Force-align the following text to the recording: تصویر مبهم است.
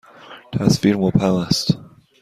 تصویر 0.53 0.97
مبهم 0.97 1.33
است. 1.35 1.77